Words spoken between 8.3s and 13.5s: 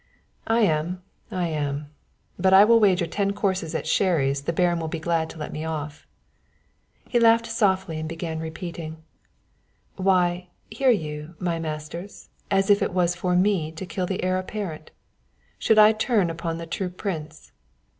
repeating: "'Why, hear you, my masters: was it for